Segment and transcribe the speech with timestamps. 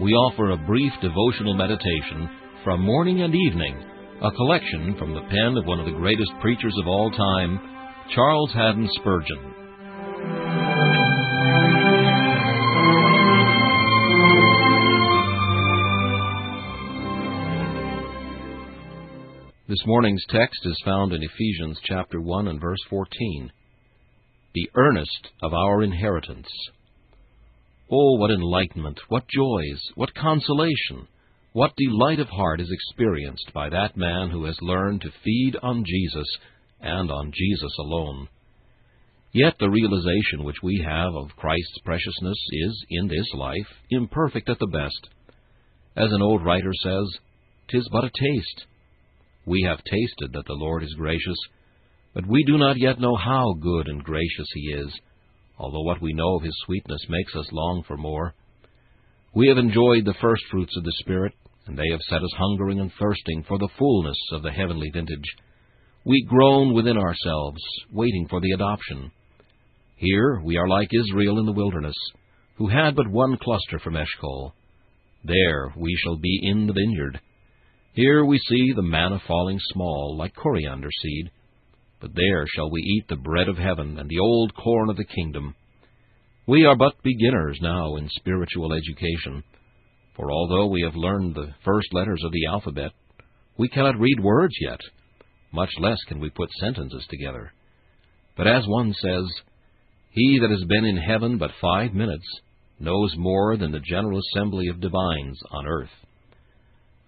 [0.00, 2.30] we offer a brief devotional meditation
[2.62, 3.84] from morning and evening,
[4.22, 7.58] a collection from the pen of one of the greatest preachers of all time,
[8.14, 9.54] Charles Haddon Spurgeon.
[19.68, 23.50] This morning's text is found in Ephesians chapter 1 and verse 14.
[24.54, 26.48] The earnest of our inheritance.
[27.90, 31.08] Oh, what enlightenment, what joys, what consolation,
[31.52, 35.84] what delight of heart is experienced by that man who has learned to feed on
[35.86, 36.26] Jesus
[36.80, 38.28] and on Jesus alone.
[39.32, 44.58] Yet the realization which we have of Christ's preciousness is, in this life, imperfect at
[44.58, 45.08] the best.
[45.96, 47.06] As an old writer says,
[47.68, 48.66] "'Tis but a taste."
[49.46, 51.38] We have tasted that the Lord is gracious,
[52.12, 55.00] but we do not yet know how good and gracious He is
[55.58, 58.34] although what we know of his sweetness makes us long for more.
[59.34, 61.34] We have enjoyed the first fruits of the Spirit,
[61.66, 65.36] and they have set us hungering and thirsting for the fullness of the heavenly vintage.
[66.04, 67.60] We groan within ourselves,
[67.92, 69.10] waiting for the adoption.
[69.96, 71.96] Here we are like Israel in the wilderness,
[72.56, 74.54] who had but one cluster from Eshcol.
[75.24, 77.20] There we shall be in the vineyard.
[77.92, 81.30] Here we see the manna falling small, like coriander seed.
[82.00, 85.04] But there shall we eat the bread of heaven and the old corn of the
[85.04, 85.54] kingdom.
[86.46, 89.42] We are but beginners now in spiritual education,
[90.14, 92.92] for although we have learned the first letters of the alphabet,
[93.58, 94.80] we cannot read words yet,
[95.52, 97.52] much less can we put sentences together.
[98.36, 99.24] But as one says,
[100.10, 102.26] He that has been in heaven but five minutes
[102.78, 105.90] knows more than the general assembly of divines on earth.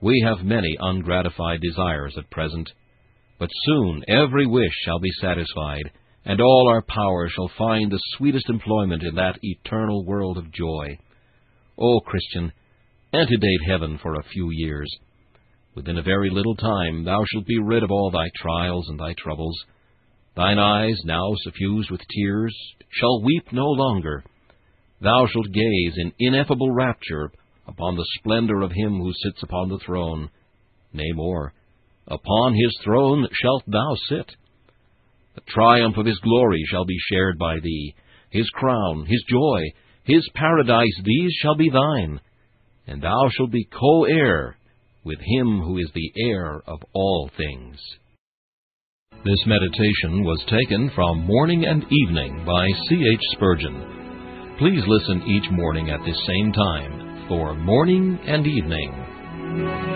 [0.00, 2.70] We have many ungratified desires at present,
[3.38, 5.90] but soon every wish shall be satisfied,
[6.24, 10.98] and all our power shall find the sweetest employment in that eternal world of joy.
[11.78, 12.52] O Christian,
[13.12, 14.88] antedate heaven for a few years.
[15.74, 19.14] Within a very little time thou shalt be rid of all thy trials and thy
[19.18, 19.56] troubles.
[20.34, 22.56] Thine eyes, now suffused with tears,
[22.90, 24.24] shall weep no longer.
[25.00, 27.30] Thou shalt gaze in ineffable rapture
[27.66, 30.30] upon the splendor of him who sits upon the throne.
[30.92, 31.52] Nay more,
[32.08, 34.30] Upon his throne shalt thou sit.
[35.34, 37.94] The triumph of his glory shall be shared by thee.
[38.30, 39.62] His crown, his joy,
[40.04, 42.20] his paradise, these shall be thine.
[42.86, 44.56] And thou shalt be co heir
[45.04, 47.78] with him who is the heir of all things.
[49.24, 53.04] This meditation was taken from Morning and Evening by C.
[53.12, 53.20] H.
[53.32, 54.56] Spurgeon.
[54.58, 59.95] Please listen each morning at this same time for Morning and Evening.